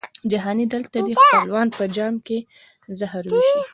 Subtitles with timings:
[0.31, 2.37] جهاني دلته دي خپلوان په جام کي
[2.99, 3.59] زهر وېشي